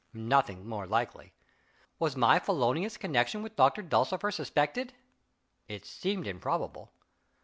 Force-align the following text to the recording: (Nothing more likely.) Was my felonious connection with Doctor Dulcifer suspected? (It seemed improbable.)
(Nothing 0.15 0.67
more 0.67 0.87
likely.) 0.87 1.31
Was 1.99 2.15
my 2.15 2.39
felonious 2.39 2.97
connection 2.97 3.43
with 3.43 3.55
Doctor 3.55 3.83
Dulcifer 3.83 4.31
suspected? 4.31 4.93
(It 5.67 5.85
seemed 5.85 6.25
improbable.) 6.25 6.91